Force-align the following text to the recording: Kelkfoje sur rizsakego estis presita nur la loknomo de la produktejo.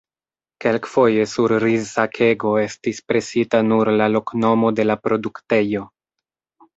Kelkfoje 0.63 1.25
sur 1.33 1.51
rizsakego 1.63 2.53
estis 2.61 3.01
presita 3.11 3.59
nur 3.67 3.91
la 4.01 4.07
loknomo 4.15 4.73
de 4.81 4.87
la 4.91 4.97
produktejo. 5.09 5.85